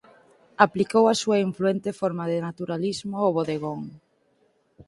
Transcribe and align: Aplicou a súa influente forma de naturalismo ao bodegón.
Aplicou 0.65 1.03
a 1.09 1.19
súa 1.21 1.37
influente 1.47 1.97
forma 2.01 2.23
de 2.31 2.37
naturalismo 2.47 3.15
ao 3.19 3.33
bodegón. 3.37 3.81